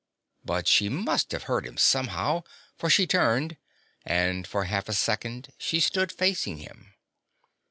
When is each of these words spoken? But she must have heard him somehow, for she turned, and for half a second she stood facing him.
But 0.43 0.67
she 0.67 0.89
must 0.89 1.31
have 1.31 1.43
heard 1.43 1.63
him 1.63 1.77
somehow, 1.77 2.41
for 2.75 2.89
she 2.89 3.05
turned, 3.05 3.57
and 4.03 4.47
for 4.47 4.63
half 4.63 4.89
a 4.89 4.93
second 4.93 5.53
she 5.59 5.79
stood 5.79 6.11
facing 6.11 6.57
him. 6.57 6.95